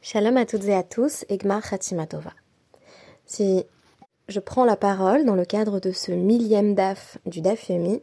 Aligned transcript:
Shalom 0.00 0.36
à 0.36 0.46
toutes 0.46 0.64
et 0.66 0.74
à 0.74 0.84
tous, 0.84 1.24
Egmar 1.28 1.60
Khatimatova. 1.68 2.32
Si 3.26 3.64
je 4.28 4.38
prends 4.38 4.64
la 4.64 4.76
parole 4.76 5.24
dans 5.24 5.34
le 5.34 5.44
cadre 5.44 5.80
de 5.80 5.90
ce 5.90 6.12
millième 6.12 6.76
DAF 6.76 7.18
du 7.26 7.40
DAF 7.40 7.68
Yomi, 7.68 8.00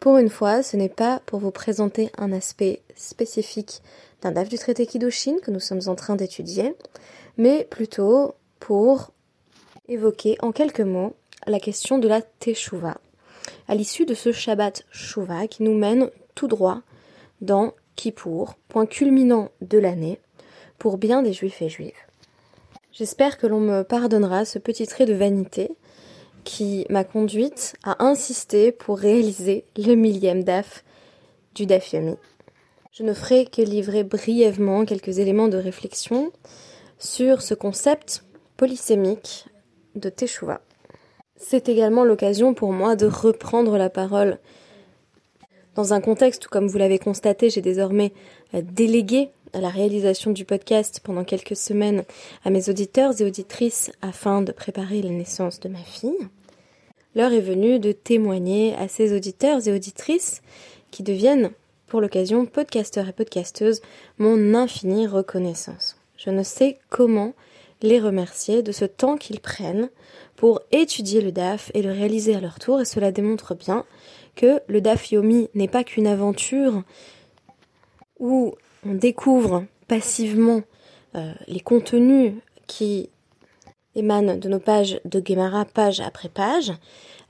pour 0.00 0.18
une 0.18 0.28
fois, 0.28 0.62
ce 0.62 0.76
n'est 0.76 0.90
pas 0.90 1.20
pour 1.24 1.40
vous 1.40 1.50
présenter 1.50 2.10
un 2.18 2.30
aspect 2.30 2.82
spécifique 2.94 3.80
d'un 4.20 4.32
DAF 4.32 4.50
du 4.50 4.58
traité 4.58 4.86
Kiddushin 4.86 5.38
que 5.42 5.50
nous 5.50 5.60
sommes 5.60 5.80
en 5.86 5.94
train 5.94 6.14
d'étudier, 6.14 6.74
mais 7.38 7.64
plutôt 7.64 8.34
pour 8.60 9.10
évoquer 9.88 10.36
en 10.40 10.52
quelques 10.52 10.82
mots 10.82 11.16
la 11.46 11.58
question 11.58 11.98
de 11.98 12.06
la 12.06 12.20
Teshuvah, 12.20 12.98
à 13.66 13.74
l'issue 13.74 14.04
de 14.04 14.14
ce 14.14 14.30
Shabbat 14.30 14.84
Shuvah 14.90 15.46
qui 15.48 15.62
nous 15.62 15.74
mène 15.74 16.10
tout 16.34 16.48
droit 16.48 16.82
dans 17.40 17.72
Kippour, 17.96 18.56
point 18.68 18.86
culminant 18.86 19.48
de 19.62 19.78
l'année, 19.78 20.20
pour 20.78 20.98
bien 20.98 21.22
des 21.22 21.32
juifs 21.32 21.62
et 21.62 21.68
juives. 21.68 21.92
J'espère 22.92 23.38
que 23.38 23.46
l'on 23.46 23.60
me 23.60 23.82
pardonnera 23.82 24.44
ce 24.44 24.58
petit 24.58 24.86
trait 24.86 25.06
de 25.06 25.14
vanité 25.14 25.70
qui 26.44 26.86
m'a 26.88 27.04
conduite 27.04 27.74
à 27.84 28.04
insister 28.04 28.72
pour 28.72 28.98
réaliser 28.98 29.64
le 29.76 29.94
millième 29.94 30.44
DAF 30.44 30.84
du 31.54 31.66
DAF 31.66 31.92
Yomi. 31.92 32.16
Je 32.92 33.02
ne 33.02 33.12
ferai 33.12 33.44
que 33.44 33.62
livrer 33.62 34.02
brièvement 34.02 34.84
quelques 34.84 35.18
éléments 35.18 35.48
de 35.48 35.58
réflexion 35.58 36.32
sur 36.98 37.42
ce 37.42 37.54
concept 37.54 38.24
polysémique 38.56 39.46
de 39.94 40.08
Teshuvah. 40.08 40.60
C'est 41.36 41.68
également 41.68 42.04
l'occasion 42.04 42.54
pour 42.54 42.72
moi 42.72 42.96
de 42.96 43.06
reprendre 43.06 43.78
la 43.78 43.90
parole 43.90 44.38
dans 45.76 45.92
un 45.92 46.00
contexte 46.00 46.46
où, 46.46 46.48
comme 46.48 46.66
vous 46.66 46.78
l'avez 46.78 46.98
constaté, 46.98 47.50
j'ai 47.50 47.60
désormais 47.60 48.12
délégué 48.52 49.30
à 49.52 49.60
la 49.60 49.68
réalisation 49.68 50.30
du 50.30 50.44
podcast 50.44 51.00
pendant 51.02 51.24
quelques 51.24 51.56
semaines 51.56 52.04
à 52.44 52.50
mes 52.50 52.68
auditeurs 52.68 53.20
et 53.20 53.24
auditrices 53.24 53.90
afin 54.02 54.42
de 54.42 54.52
préparer 54.52 55.02
la 55.02 55.10
naissance 55.10 55.60
de 55.60 55.68
ma 55.68 55.78
fille. 55.78 56.28
L'heure 57.14 57.32
est 57.32 57.40
venue 57.40 57.78
de 57.78 57.92
témoigner 57.92 58.74
à 58.76 58.88
ces 58.88 59.16
auditeurs 59.16 59.66
et 59.66 59.72
auditrices 59.72 60.42
qui 60.90 61.02
deviennent, 61.02 61.50
pour 61.86 62.00
l'occasion, 62.00 62.46
podcasteurs 62.46 63.08
et 63.08 63.12
podcasteuses, 63.12 63.80
mon 64.18 64.54
infinie 64.54 65.06
reconnaissance. 65.06 65.96
Je 66.16 66.30
ne 66.30 66.42
sais 66.42 66.78
comment 66.90 67.32
les 67.82 68.00
remercier 68.00 68.62
de 68.62 68.72
ce 68.72 68.84
temps 68.84 69.16
qu'ils 69.16 69.40
prennent 69.40 69.88
pour 70.36 70.60
étudier 70.70 71.20
le 71.20 71.32
DAF 71.32 71.70
et 71.74 71.82
le 71.82 71.92
réaliser 71.92 72.34
à 72.34 72.40
leur 72.40 72.58
tour, 72.58 72.80
et 72.80 72.84
cela 72.84 73.10
démontre 73.10 73.54
bien 73.54 73.84
que 74.36 74.60
le 74.68 74.80
DAF 74.80 75.10
Yomi 75.10 75.48
n'est 75.54 75.68
pas 75.68 75.84
qu'une 75.84 76.06
aventure 76.06 76.82
où 78.18 78.54
on 78.84 78.94
découvre 78.94 79.64
passivement 79.86 80.62
euh, 81.14 81.32
les 81.46 81.60
contenus 81.60 82.34
qui 82.66 83.10
émanent 83.94 84.36
de 84.36 84.48
nos 84.48 84.60
pages 84.60 85.00
de 85.04 85.22
Gemara 85.24 85.64
page 85.64 86.00
après 86.00 86.28
page. 86.28 86.72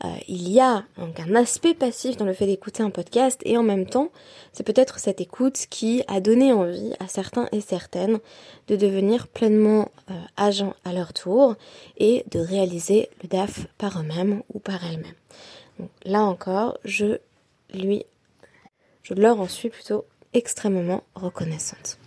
Euh, 0.04 0.08
il 0.28 0.48
y 0.48 0.60
a 0.60 0.84
donc 0.96 1.18
un 1.18 1.34
aspect 1.34 1.74
passif 1.74 2.16
dans 2.16 2.24
le 2.24 2.32
fait 2.32 2.46
d'écouter 2.46 2.84
un 2.84 2.90
podcast 2.90 3.40
et 3.44 3.56
en 3.56 3.64
même 3.64 3.86
temps, 3.86 4.10
c'est 4.52 4.62
peut-être 4.64 5.00
cette 5.00 5.20
écoute 5.20 5.66
qui 5.70 6.04
a 6.06 6.20
donné 6.20 6.52
envie 6.52 6.92
à 7.00 7.08
certains 7.08 7.48
et 7.50 7.60
certaines 7.60 8.20
de 8.68 8.76
devenir 8.76 9.26
pleinement 9.26 9.90
euh, 10.10 10.14
agents 10.36 10.74
à 10.84 10.92
leur 10.92 11.12
tour 11.12 11.56
et 11.96 12.24
de 12.30 12.38
réaliser 12.38 13.08
le 13.22 13.28
DAF 13.28 13.66
par 13.76 14.00
eux-mêmes 14.00 14.42
ou 14.54 14.60
par 14.60 14.84
elles-mêmes. 14.84 15.88
là 16.04 16.22
encore, 16.22 16.78
je 16.84 17.18
lui, 17.74 18.04
je 19.02 19.14
leur 19.14 19.40
en 19.40 19.48
suis 19.48 19.68
plutôt 19.68 20.04
extrêmement 20.38 21.02
reconnaissante. 21.16 21.98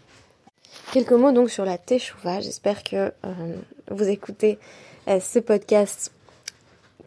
Quelques 0.94 1.12
mots 1.12 1.34
donc 1.34 1.50
sur 1.50 1.66
la 1.66 1.78
Teshuvah. 1.78 2.40
J'espère 2.40 2.84
que 2.84 2.96
euh, 2.96 3.12
vous 3.90 4.08
écoutez 4.08 4.58
euh, 5.10 5.20
ce 5.20 5.40
podcast 5.40 6.14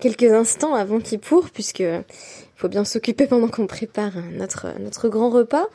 quelques 0.01 0.31
instants 0.31 0.75
avant 0.75 1.01
Kippour, 1.01 1.49
puisque 1.51 1.81
il 1.81 2.05
faut 2.57 2.69
bien 2.69 2.85
s'occuper 2.85 3.27
pendant 3.27 3.49
qu'on 3.49 3.67
prépare 3.67 4.13
notre, 4.33 4.79
notre 4.81 5.09
grand 5.09 5.31
repas, 5.31 5.67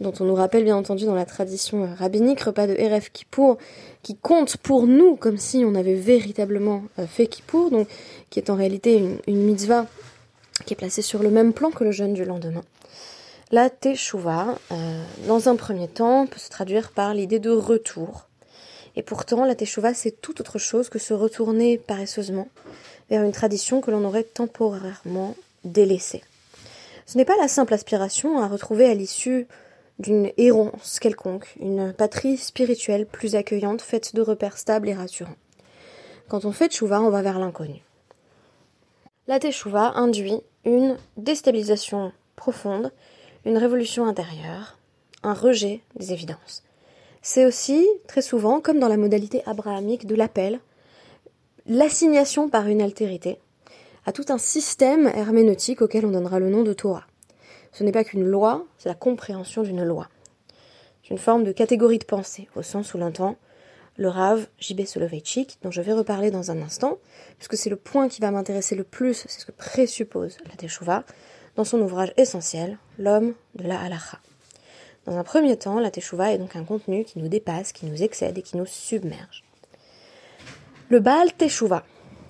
dont 0.00 0.12
on 0.18 0.24
nous 0.24 0.34
rappelle 0.34 0.64
bien 0.64 0.76
entendu 0.76 1.04
dans 1.04 1.14
la 1.14 1.24
tradition 1.24 1.84
euh, 1.84 1.94
rabbinique, 1.94 2.40
repas 2.40 2.66
de 2.66 2.74
Erev 2.74 3.10
Kippour, 3.12 3.58
qui 4.02 4.16
compte 4.16 4.56
pour 4.56 4.88
nous 4.88 5.14
comme 5.14 5.38
si 5.38 5.64
on 5.64 5.76
avait 5.76 5.94
véritablement 5.94 6.82
fait 7.06 7.28
Kippour, 7.28 7.70
donc 7.70 7.86
qui 8.30 8.40
est 8.40 8.50
en 8.50 8.56
réalité 8.56 8.96
une, 8.96 9.18
une 9.28 9.44
mitzvah 9.44 9.86
qui 10.64 10.74
est 10.74 10.76
placée 10.76 11.02
sur 11.02 11.22
le 11.22 11.30
même 11.30 11.52
plan 11.52 11.70
que 11.70 11.84
le 11.84 11.92
jeûne 11.92 12.14
du 12.14 12.24
lendemain. 12.24 12.62
La 13.52 13.70
teshuva, 13.70 14.58
euh, 14.72 15.04
dans 15.28 15.48
un 15.48 15.54
premier 15.54 15.86
temps, 15.86 16.26
peut 16.26 16.40
se 16.40 16.50
traduire 16.50 16.90
par 16.90 17.14
l'idée 17.14 17.38
de 17.38 17.50
retour. 17.50 18.28
Et 18.96 19.02
pourtant, 19.04 19.44
la 19.44 19.54
teshuva, 19.54 19.94
c'est 19.94 20.20
tout 20.20 20.40
autre 20.40 20.58
chose 20.58 20.88
que 20.88 20.98
se 20.98 21.14
retourner 21.14 21.78
paresseusement 21.78 22.48
vers 23.08 23.22
une 23.22 23.30
tradition 23.30 23.80
que 23.80 23.92
l'on 23.92 24.04
aurait 24.04 24.24
temporairement 24.24 25.36
délaissée. 25.62 26.24
Ce 27.06 27.16
n'est 27.16 27.24
pas 27.24 27.36
la 27.36 27.46
simple 27.46 27.72
aspiration 27.72 28.40
à 28.40 28.48
retrouver 28.48 28.86
à 28.86 28.94
l'issue 28.94 29.46
d'une 30.00 30.32
errance 30.38 30.98
quelconque, 30.98 31.54
une 31.60 31.92
patrie 31.92 32.38
spirituelle 32.38 33.06
plus 33.06 33.36
accueillante, 33.36 33.80
faite 33.80 34.16
de 34.16 34.22
repères 34.22 34.58
stables 34.58 34.88
et 34.88 34.94
rassurants. 34.94 35.36
Quand 36.28 36.44
on 36.44 36.52
fait 36.52 36.68
teshuva, 36.68 37.00
on 37.00 37.10
va 37.10 37.22
vers 37.22 37.38
l'inconnu. 37.38 37.80
La 39.28 39.38
teshuva 39.38 39.92
induit 39.94 40.40
une 40.64 40.96
déstabilisation 41.16 42.10
profonde 42.34 42.90
une 43.46 43.58
révolution 43.58 44.06
intérieure, 44.06 44.76
un 45.22 45.32
rejet 45.32 45.80
des 45.94 46.12
évidences. 46.12 46.64
C'est 47.22 47.46
aussi, 47.46 47.86
très 48.08 48.20
souvent, 48.20 48.60
comme 48.60 48.80
dans 48.80 48.88
la 48.88 48.96
modalité 48.96 49.42
abrahamique 49.46 50.06
de 50.06 50.16
l'appel, 50.16 50.60
l'assignation 51.66 52.48
par 52.48 52.66
une 52.66 52.82
altérité 52.82 53.38
à 54.04 54.12
tout 54.12 54.26
un 54.28 54.38
système 54.38 55.06
herméneutique 55.06 55.80
auquel 55.80 56.06
on 56.06 56.10
donnera 56.10 56.38
le 56.38 56.50
nom 56.50 56.62
de 56.62 56.72
Torah. 56.72 57.06
Ce 57.72 57.84
n'est 57.84 57.92
pas 57.92 58.04
qu'une 58.04 58.24
loi, 58.24 58.64
c'est 58.78 58.88
la 58.88 58.94
compréhension 58.94 59.62
d'une 59.62 59.84
loi. 59.84 60.08
C'est 61.02 61.10
une 61.10 61.18
forme 61.18 61.44
de 61.44 61.52
catégorie 61.52 61.98
de 61.98 62.04
pensée, 62.04 62.48
au 62.56 62.62
sens 62.62 62.94
où 62.94 62.98
l'entend 62.98 63.36
le 63.96 64.08
Rav 64.08 64.46
J.B. 64.58 64.84
Soloveitchik, 64.84 65.58
dont 65.62 65.70
je 65.70 65.80
vais 65.80 65.92
reparler 65.92 66.30
dans 66.30 66.50
un 66.50 66.60
instant, 66.60 66.98
puisque 67.38 67.56
c'est 67.56 67.70
le 67.70 67.76
point 67.76 68.08
qui 68.08 68.20
va 68.20 68.30
m'intéresser 68.30 68.74
le 68.74 68.84
plus, 68.84 69.14
c'est 69.14 69.40
ce 69.40 69.46
que 69.46 69.52
présuppose 69.52 70.36
la 70.46 70.56
Teshuvah, 70.56 71.04
dans 71.56 71.64
son 71.64 71.80
ouvrage 71.80 72.12
essentiel, 72.16 72.78
L'homme 72.98 73.34
de 73.54 73.64
la 73.64 73.80
halacha. 73.80 74.18
Dans 75.06 75.16
un 75.16 75.24
premier 75.24 75.56
temps, 75.56 75.78
la 75.78 75.90
teshuva 75.90 76.32
est 76.32 76.38
donc 76.38 76.56
un 76.56 76.64
contenu 76.64 77.04
qui 77.04 77.18
nous 77.18 77.28
dépasse, 77.28 77.72
qui 77.72 77.86
nous 77.86 78.02
excède 78.02 78.38
et 78.38 78.42
qui 78.42 78.56
nous 78.56 78.66
submerge. 78.66 79.44
Le 80.88 81.00
Baal 81.00 81.32
teshuva, 81.32 81.84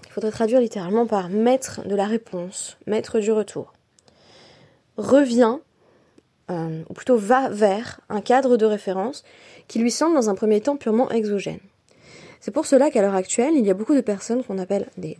il 0.07 0.13
faudrait 0.13 0.31
traduire 0.31 0.61
littéralement 0.61 1.07
par 1.07 1.29
maître 1.29 1.87
de 1.87 1.95
la 1.95 2.07
réponse, 2.07 2.77
maître 2.87 3.21
du 3.21 3.33
retour, 3.33 3.73
revient, 4.97 5.59
euh, 6.51 6.83
ou 6.89 6.95
plutôt 6.95 7.17
va 7.17 7.49
vers 7.49 8.01
un 8.09 8.21
cadre 8.21 8.57
de 8.57 8.67
référence 8.67 9.25
qui 9.69 9.79
lui 9.79 9.91
semble 9.91 10.15
dans 10.15 10.31
un 10.31 10.35
premier 10.35 10.61
temps 10.61 10.77
purement 10.77 11.11
exogène. 11.11 11.61
C'est 12.41 12.51
pour 12.51 12.67
cela 12.67 12.91
qu'à 12.91 13.03
l'heure 13.03 13.15
actuelle, 13.15 13.55
il 13.57 13.65
y 13.65 13.71
a 13.71 13.75
beaucoup 13.75 13.95
de 13.95 14.01
personnes 14.01 14.45
qu'on 14.45 14.59
appelle 14.59 14.89
des 14.97 15.19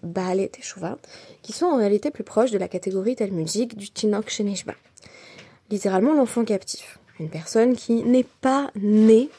Teshuvah, 0.49 0.99
qui 1.43 1.53
sont 1.53 1.67
en 1.67 1.77
réalité 1.77 2.11
plus 2.11 2.25
proches 2.25 2.51
de 2.51 2.59
la 2.59 2.69
catégorie 2.69 3.17
talmudique 3.17 3.77
du 3.77 3.91
Tinok 3.91 4.29
Shenishba. 4.29 4.75
Littéralement 5.71 6.15
l'enfant 6.15 6.45
captif. 6.45 6.99
Une 7.19 7.31
personne 7.31 7.75
qui 7.75 8.03
n'est 8.05 8.27
pas 8.41 8.71
née 8.77 9.31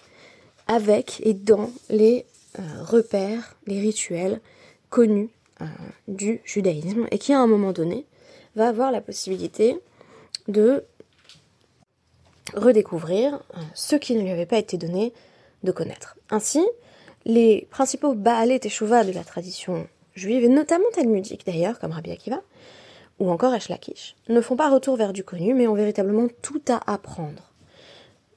avec 0.67 1.21
et 1.23 1.33
dans 1.33 1.69
les 1.89 2.25
euh, 2.59 2.61
repères, 2.83 3.55
les 3.67 3.79
rituels 3.79 4.41
connus 4.89 5.29
euh, 5.61 5.65
du 6.07 6.41
judaïsme 6.43 7.07
et 7.11 7.17
qui 7.17 7.33
à 7.33 7.39
un 7.39 7.47
moment 7.47 7.71
donné 7.71 8.05
va 8.55 8.67
avoir 8.67 8.91
la 8.91 9.01
possibilité 9.01 9.79
de 10.47 10.83
redécouvrir 12.53 13.35
euh, 13.35 13.59
ce 13.73 13.95
qui 13.95 14.15
ne 14.15 14.21
lui 14.21 14.31
avait 14.31 14.45
pas 14.45 14.57
été 14.57 14.77
donné 14.77 15.13
de 15.63 15.71
connaître. 15.71 16.17
Ainsi, 16.29 16.65
les 17.27 17.67
principaux 17.69 18.15
Baalé 18.15 18.57
Teshuvah 18.57 19.03
de 19.03 19.11
la 19.11 19.23
tradition 19.23 19.85
juive, 20.15 20.45
et 20.45 20.49
notamment 20.49 20.85
talmudique 20.93 21.45
d'ailleurs, 21.45 21.77
comme 21.77 21.91
Rabbi 21.91 22.09
Akiva, 22.09 22.41
ou 23.19 23.29
encore 23.29 23.53
Eshlakish, 23.53 24.15
ne 24.29 24.39
font 24.39 24.55
pas 24.55 24.69
retour 24.69 24.95
vers 24.95 25.11
du 25.11 25.25
connu, 25.25 25.53
mais 25.53 25.67
ont 25.67 25.73
véritablement 25.73 26.27
tout 26.41 26.61
à 26.69 26.79
apprendre. 26.91 27.51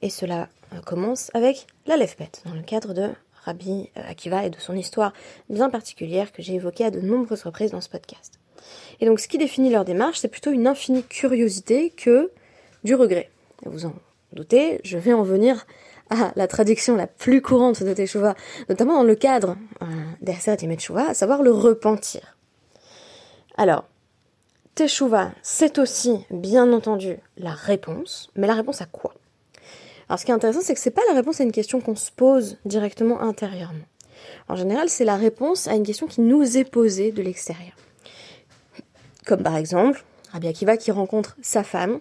Et 0.01 0.09
cela 0.09 0.49
euh, 0.73 0.81
commence 0.81 1.31
avec 1.33 1.67
la 1.85 1.95
Lefpet, 1.95 2.31
dans 2.45 2.53
le 2.53 2.63
cadre 2.63 2.93
de 2.93 3.09
Rabbi 3.45 3.89
euh, 3.95 4.01
Akiva 4.09 4.45
et 4.45 4.49
de 4.49 4.59
son 4.59 4.75
histoire 4.75 5.13
bien 5.49 5.69
particulière 5.69 6.33
que 6.33 6.41
j'ai 6.41 6.55
évoquée 6.55 6.83
à 6.83 6.91
de 6.91 6.99
nombreuses 6.99 7.43
reprises 7.43 7.71
dans 7.71 7.81
ce 7.81 7.89
podcast. 7.89 8.39
Et 8.99 9.05
donc 9.05 9.21
ce 9.21 9.29
qui 9.29 9.37
définit 9.37 9.69
leur 9.69 9.85
démarche, 9.85 10.19
c'est 10.19 10.27
plutôt 10.27 10.51
une 10.51 10.67
infinie 10.67 11.03
curiosité 11.03 11.91
que 11.91 12.29
du 12.83 12.95
regret. 12.95 13.29
Vous 13.63 13.85
en 13.85 13.93
doutez, 14.33 14.79
je 14.83 14.97
vais 14.97 15.13
en 15.13 15.23
venir 15.23 15.65
à 16.09 16.31
la 16.35 16.47
traduction 16.47 16.95
la 16.95 17.07
plus 17.07 17.41
courante 17.41 17.83
de 17.83 17.93
Teshuvah, 17.93 18.35
notamment 18.69 18.95
dans 18.95 19.03
le 19.03 19.15
cadre 19.15 19.55
euh, 19.81 19.85
d'Erset 20.21 20.57
Teshuvah, 20.57 21.09
à 21.09 21.13
savoir 21.13 21.41
le 21.41 21.51
repentir. 21.51 22.37
Alors, 23.57 23.85
Teshuvah, 24.75 25.31
c'est 25.41 25.79
aussi, 25.79 26.25
bien 26.29 26.71
entendu, 26.73 27.17
la 27.37 27.51
réponse, 27.51 28.29
mais 28.35 28.47
la 28.47 28.55
réponse 28.55 28.81
à 28.81 28.85
quoi? 28.85 29.13
Alors 30.09 30.19
ce 30.19 30.25
qui 30.25 30.31
est 30.31 30.35
intéressant, 30.35 30.61
c'est 30.61 30.73
que 30.73 30.79
c'est 30.79 30.91
pas 30.91 31.01
la 31.07 31.15
réponse 31.15 31.39
à 31.39 31.43
une 31.43 31.53
question 31.53 31.79
qu'on 31.79 31.95
se 31.95 32.11
pose 32.11 32.57
directement 32.65 33.21
intérieurement. 33.21 33.85
En 34.49 34.57
général, 34.57 34.89
c'est 34.89 35.05
la 35.05 35.15
réponse 35.15 35.67
à 35.67 35.75
une 35.75 35.85
question 35.85 36.07
qui 36.07 36.19
nous 36.19 36.57
est 36.57 36.65
posée 36.65 37.13
de 37.13 37.21
l'extérieur. 37.21 37.73
Comme 39.25 39.43
par 39.43 39.55
exemple, 39.55 40.03
Rabbi 40.33 40.47
Akiva 40.47 40.75
qui 40.77 40.91
rencontre 40.91 41.37
sa 41.41 41.63
femme, 41.63 41.99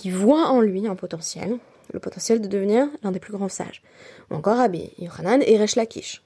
qui 0.00 0.10
voit 0.10 0.46
en 0.46 0.62
lui 0.62 0.86
un 0.86 0.94
potentiel, 0.94 1.58
le 1.92 2.00
potentiel 2.00 2.40
de 2.40 2.48
devenir 2.48 2.88
l'un 3.02 3.12
des 3.12 3.20
plus 3.20 3.34
grands 3.34 3.50
sages. 3.50 3.82
Ou 4.30 4.34
encore 4.34 4.56
Rabbi 4.56 4.94
Yochanan 4.96 5.42
et 5.44 5.58
Resh 5.58 5.76
Lakish. 5.76 6.22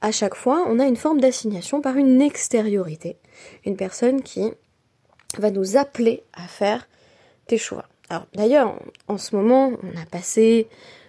À 0.00 0.12
chaque 0.12 0.36
fois, 0.36 0.64
on 0.68 0.78
a 0.78 0.86
une 0.86 0.94
forme 0.94 1.20
d'assignation 1.20 1.80
par 1.80 1.96
une 1.96 2.22
extériorité. 2.22 3.16
Une 3.66 3.76
personne 3.76 4.22
qui 4.22 4.48
va 5.38 5.50
nous 5.50 5.76
appeler 5.76 6.22
à 6.34 6.46
faire 6.46 6.86
tes 7.48 7.58
choix. 7.58 7.86
Alors 8.10 8.26
d'ailleurs, 8.32 8.78
en 9.08 9.18
ce 9.18 9.34
moment, 9.34 9.72
on 9.82 10.00
a 10.00 10.06
passé 10.08 10.68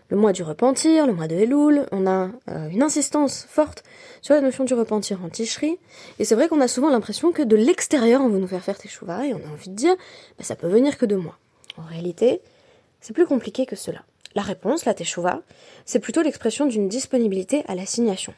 le 0.09 0.17
mois 0.17 0.33
du 0.33 0.41
repentir, 0.41 1.05
le 1.05 1.13
mois 1.13 1.27
de 1.27 1.35
Elul, 1.35 1.85
on 1.91 2.07
a 2.07 2.29
euh, 2.49 2.67
une 2.69 2.81
insistance 2.81 3.45
forte 3.47 3.83
sur 4.23 4.33
la 4.33 4.41
notion 4.41 4.63
du 4.63 4.73
repentir 4.73 5.23
en 5.23 5.29
ticherie, 5.29 5.77
et 6.17 6.25
c'est 6.25 6.35
vrai 6.35 6.47
qu'on 6.47 6.61
a 6.61 6.67
souvent 6.67 6.89
l'impression 6.89 7.31
que 7.31 7.41
de 7.41 7.55
l'extérieur 7.55 8.21
on 8.21 8.29
veut 8.29 8.39
nous 8.39 8.47
faire 8.47 8.63
faire 8.63 8.77
teshuva, 8.77 9.25
et 9.25 9.33
on 9.33 9.37
a 9.37 9.51
envie 9.51 9.69
de 9.69 9.75
dire, 9.75 9.95
bah, 10.37 10.43
ça 10.43 10.55
peut 10.55 10.67
venir 10.67 10.97
que 10.97 11.05
de 11.05 11.15
moi. 11.15 11.37
En 11.77 11.83
réalité, 11.83 12.41
c'est 13.01 13.13
plus 13.13 13.27
compliqué 13.27 13.65
que 13.65 13.75
cela. 13.75 14.03
La 14.35 14.41
réponse, 14.41 14.85
la 14.85 14.93
teshuva, 14.93 15.41
c'est 15.85 15.99
plutôt 15.99 16.21
l'expression 16.21 16.65
d'une 16.65 16.89
disponibilité 16.89 17.63
à 17.67 17.75
l'assignation. 17.75 18.33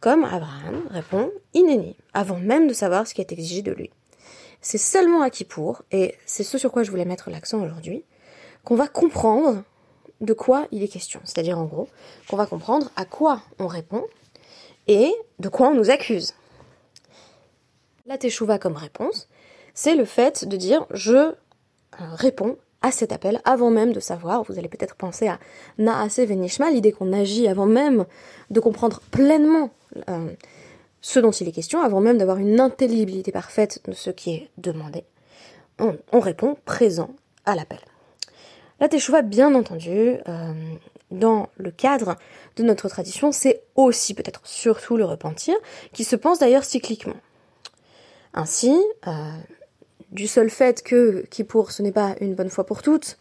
Comme 0.00 0.24
Abraham 0.24 0.82
répond 0.90 1.30
inéni, 1.54 1.96
avant 2.14 2.38
même 2.38 2.66
de 2.66 2.72
savoir 2.72 3.06
ce 3.06 3.14
qui 3.14 3.20
est 3.20 3.32
exigé 3.32 3.62
de 3.62 3.72
lui. 3.72 3.90
C'est 4.60 4.78
seulement 4.78 5.22
à 5.22 5.30
Kippour, 5.30 5.82
et 5.92 6.14
c'est 6.26 6.42
ce 6.42 6.58
sur 6.58 6.72
quoi 6.72 6.82
je 6.82 6.90
voulais 6.90 7.04
mettre 7.04 7.30
l'accent 7.30 7.62
aujourd'hui, 7.62 8.04
qu'on 8.64 8.74
va 8.74 8.88
comprendre 8.88 9.62
de 10.20 10.32
quoi 10.32 10.66
il 10.70 10.82
est 10.82 10.88
question. 10.88 11.20
C'est-à-dire 11.24 11.58
en 11.58 11.64
gros 11.64 11.88
qu'on 12.28 12.36
va 12.36 12.46
comprendre 12.46 12.90
à 12.96 13.04
quoi 13.04 13.42
on 13.58 13.66
répond 13.66 14.04
et 14.86 15.12
de 15.38 15.48
quoi 15.48 15.68
on 15.68 15.74
nous 15.74 15.90
accuse. 15.90 16.34
La 18.06 18.18
teshuva 18.18 18.58
comme 18.58 18.76
réponse, 18.76 19.28
c'est 19.74 19.94
le 19.94 20.04
fait 20.04 20.46
de 20.46 20.56
dire 20.56 20.86
je 20.90 21.34
euh, 22.00 22.04
réponds 22.14 22.56
à 22.82 22.90
cet 22.90 23.12
appel 23.12 23.40
avant 23.44 23.70
même 23.70 23.92
de 23.92 24.00
savoir. 24.00 24.42
Vous 24.44 24.58
allez 24.58 24.68
peut-être 24.68 24.94
penser 24.94 25.28
à 25.28 25.38
Naase 25.78 26.20
Venishma, 26.20 26.70
l'idée 26.70 26.92
qu'on 26.92 27.12
agit 27.12 27.48
avant 27.48 27.66
même 27.66 28.06
de 28.50 28.60
comprendre 28.60 29.00
pleinement 29.10 29.70
euh, 30.08 30.30
ce 31.00 31.20
dont 31.20 31.30
il 31.30 31.48
est 31.48 31.52
question, 31.52 31.82
avant 31.82 32.00
même 32.00 32.18
d'avoir 32.18 32.38
une 32.38 32.60
intelligibilité 32.60 33.32
parfaite 33.32 33.80
de 33.86 33.92
ce 33.92 34.10
qui 34.10 34.32
est 34.32 34.50
demandé. 34.58 35.04
on 35.78 36.20
répond 36.20 36.56
présent 36.64 37.10
à 37.46 37.54
l'appel. 37.54 37.80
La 38.80 38.88
teshuva, 38.88 39.22
bien 39.22 39.54
entendu, 39.54 40.16
euh, 40.26 40.52
dans 41.10 41.48
le 41.56 41.70
cadre 41.70 42.16
de 42.56 42.62
notre 42.62 42.88
tradition, 42.88 43.30
c'est 43.30 43.62
aussi 43.76 44.14
peut-être 44.14 44.40
surtout 44.44 44.96
le 44.96 45.04
repentir, 45.04 45.54
qui 45.92 46.04
se 46.04 46.16
pense 46.16 46.38
d'ailleurs 46.38 46.64
cycliquement. 46.64 47.16
Ainsi, 48.32 48.74
du 50.12 50.26
seul 50.26 50.50
fait 50.50 50.82
que 50.82 51.24
Kippour 51.30 51.70
ce 51.70 51.82
n'est 51.82 51.92
pas 51.92 52.14
une 52.20 52.34
bonne 52.34 52.50
fois 52.50 52.64
pour 52.64 52.82
toutes, 52.82 53.18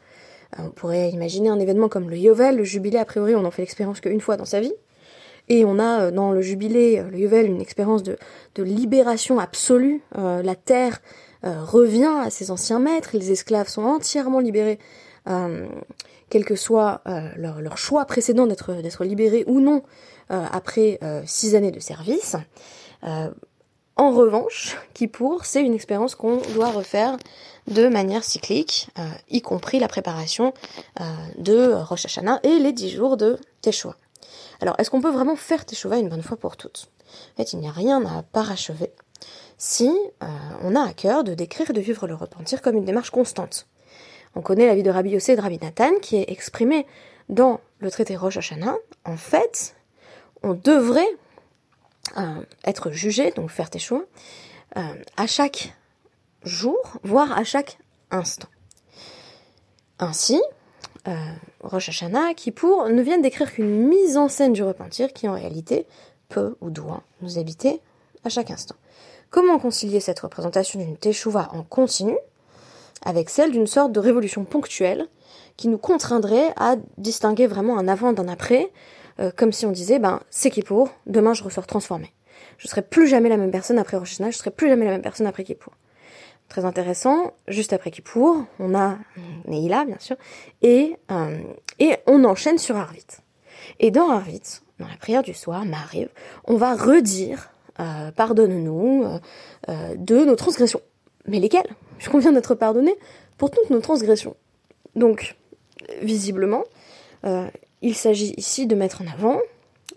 euh, 0.58 0.64
on 0.66 0.70
pourrait 0.70 1.10
imaginer 1.10 1.50
un 1.50 1.60
événement 1.60 1.90
comme 1.90 2.10
le 2.10 2.18
Yovel, 2.18 2.58
le 2.58 2.64
jubilé, 2.64 2.98
a 2.98 3.06
priori 3.06 3.36
on 3.36 3.42
n'en 3.42 3.52
fait 3.52 3.62
l'expérience 3.62 4.00
qu'une 4.02 4.22
fois 4.22 4.38
dans 4.38 4.46
sa 4.46 4.60
vie, 4.60 4.74
et 5.48 5.66
on 5.66 5.80
a 5.80 6.12
dans 6.12 6.32
le 6.32 6.42
jubilé, 6.42 7.04
le 7.12 7.18
Yovel, 7.18 7.48
une 7.48 7.62
expérience 7.62 8.04
de, 8.04 8.18
de 8.54 8.64
libération 8.64 9.40
absolue, 9.40 10.04
la 10.14 10.56
terre 10.56 11.02
revient 11.42 12.22
à 12.24 12.30
ses 12.30 12.52
anciens 12.52 12.78
maîtres, 12.78 13.10
les 13.14 13.32
esclaves 13.32 13.68
sont 13.68 13.82
entièrement 13.82 14.42
libérés 14.42 14.78
euh, 15.30 15.68
quel 16.30 16.46
que 16.46 16.56
soit 16.56 17.02
euh, 17.08 17.28
leur, 17.38 17.78
choix 17.78 18.06
précédent 18.06 18.46
d'être 18.46 19.04
libérés 19.04 19.44
ou 19.48 19.60
non 19.60 19.84
euh, 20.32 20.46
après 20.52 21.00
six 21.26 21.56
années 21.56 21.72
de 21.72 21.80
service. 21.80 22.36
En 24.00 24.12
revanche, 24.12 24.78
Kippour, 24.94 25.44
c'est 25.44 25.62
une 25.62 25.74
expérience 25.74 26.16
qu'on 26.16 26.38
doit 26.54 26.72
refaire 26.72 27.18
de 27.68 27.90
manière 27.90 28.24
cyclique, 28.24 28.90
y 29.30 29.42
compris 29.42 29.78
la 29.78 29.90
préparation 29.90 30.54
de 31.38 31.74
Rosh 31.74 32.06
Hashanah 32.06 32.40
et 32.44 32.60
les 32.60 32.72
dix 32.72 32.90
jours 32.90 33.18
de 33.18 33.38
Teshuvah. 33.62 33.98
Alors, 34.62 34.76
est-ce 34.80 34.90
qu'on 34.90 35.02
peut 35.02 35.12
vraiment 35.12 35.36
faire 35.36 35.66
Teshuvah 35.66 35.98
une 35.98 36.08
bonne 36.08 36.24
fois 36.24 36.38
pour 36.38 36.56
toutes? 36.56 36.90
En 37.34 37.38
fait, 37.38 37.52
il 37.52 37.60
n'y 37.60 37.68
a 37.68 37.72
rien 37.72 38.06
à 38.06 38.24
parachever 38.24 38.94
si 39.58 39.92
on 40.64 40.76
a 40.76 40.82
à 40.82 40.94
cœur 40.94 41.26
de 41.26 41.34
décrire 41.34 41.70
et 41.70 41.74
de 41.74 41.82
vivre 41.82 42.08
le 42.08 42.16
repentir 42.16 42.62
comme 42.62 42.78
une 42.78 42.86
démarche 42.86 43.10
constante. 43.10 43.68
On 44.34 44.42
connaît 44.42 44.68
la 44.68 44.76
vie 44.76 44.84
de 44.84 44.92
Rabbi 44.92 45.10
Yossé 45.10 45.34
et 45.34 45.36
de 45.36 45.42
Rabbi 45.42 45.60
Nathan 45.62 45.92
qui 46.02 46.16
est 46.16 46.32
exprimée 46.32 46.88
dans 47.28 47.60
le 47.80 47.92
traité 47.92 48.16
Rosh 48.16 48.38
Hashanah. 48.38 48.78
En 49.04 49.18
fait, 49.18 49.76
on 50.42 50.54
devrait 50.54 51.18
euh, 52.18 52.42
être 52.66 52.92
jugé, 52.92 53.32
donc 53.32 53.50
faire 53.50 53.70
tes 53.70 53.80
choix, 53.80 54.04
euh, 54.78 54.82
à 55.18 55.28
chaque 55.28 55.76
jour, 56.44 56.78
voire 57.04 57.38
à 57.38 57.44
chaque 57.44 57.80
instant. 58.12 58.48
Ainsi, 60.00 60.42
euh, 61.08 61.14
Rosh 61.62 61.90
Hashanah, 61.90 62.34
pour 62.56 62.88
ne 62.88 63.02
viennent 63.02 63.22
décrire 63.22 63.52
qu'une 63.52 63.88
mise 63.88 64.18
en 64.18 64.30
scène 64.30 64.54
du 64.54 64.64
repentir 64.64 65.14
qui 65.14 65.28
en 65.28 65.34
réalité 65.34 65.86
peut 66.30 66.56
ou 66.62 66.70
doit 66.70 67.04
nous 67.22 67.38
habiter 67.38 67.82
à 68.24 68.30
chaque 68.30 68.52
instant. 68.52 68.76
Comment 69.30 69.60
concilier 69.60 70.00
cette 70.00 70.20
représentation 70.20 70.80
d'une 70.80 70.98
teshuva 70.98 71.50
en 71.54 71.64
continu 71.64 72.18
avec 73.06 73.30
celle 73.30 73.52
d'une 73.52 73.68
sorte 73.68 73.92
de 73.92 74.00
révolution 74.00 74.44
ponctuelle 74.44 75.08
qui 75.58 75.68
nous 75.68 75.78
contraindrait 75.78 76.54
à 76.58 76.76
distinguer 76.98 77.48
vraiment 77.48 77.78
un 77.78 77.88
avant 77.88 78.14
d'un 78.14 78.28
après, 78.28 78.72
euh, 79.20 79.32
comme 79.36 79.52
si 79.52 79.66
on 79.66 79.72
disait, 79.72 80.00
ben, 80.00 80.22
c'est 80.30 80.50
Kippour, 80.50 80.90
demain 81.06 81.34
je 81.34 81.44
ressors 81.44 81.68
transformé. 81.68 82.14
Je 82.58 82.68
serai 82.68 82.82
plus 82.82 83.08
jamais 83.08 83.30
la 83.30 83.38
même 83.38 83.52
personne 83.52 83.78
après 83.78 83.98
Rosh 83.98 84.14
Hashanah, 84.14 84.32
je 84.32 84.38
serai 84.38 84.52
plus 84.52 84.70
jamais 84.70 84.86
la 84.86 84.92
même 84.92 85.02
personne 85.02 85.28
après 85.28 85.44
Kippour. 85.44 85.74
Très 86.48 86.66
intéressant, 86.66 87.34
juste 87.48 87.74
après 87.74 87.92
Kippour, 87.92 88.46
on 88.60 88.74
a 88.76 88.98
Neila, 89.46 89.86
bien 89.86 90.00
sûr, 90.00 90.16
et, 90.62 90.96
euh, 91.12 91.38
et 91.80 91.98
on 92.08 92.24
enchaîne 92.24 92.58
sur 92.58 92.76
Arvit. 92.76 93.06
Et 93.80 93.92
dans 93.92 94.10
Arvit, 94.10 94.42
dans 94.80 94.88
la 94.88 94.96
prière 94.96 95.22
du 95.22 95.34
soir, 95.34 95.66
m'arrive, 95.66 96.10
on 96.46 96.56
va 96.56 96.76
redire, 96.76 97.52
euh, 97.80 98.12
pardonne-nous, 98.12 99.06
de 99.68 100.26
nos 100.26 100.36
transgressions. 100.36 100.82
Mais 101.28 101.40
lesquelles? 101.40 101.70
Puisqu'on 101.98 102.20
vient 102.20 102.32
d'être 102.32 102.56
pardonné 102.56 102.96
pour 103.38 103.52
toutes 103.52 103.70
nos 103.70 103.82
transgressions. 103.82 104.36
Donc, 104.96 105.36
visiblement, 106.02 106.64
il 107.82 107.96
s'agit 107.96 108.34
ici 108.38 108.68
de 108.68 108.76
mettre 108.76 109.02
en 109.02 109.08
avant 109.08 109.40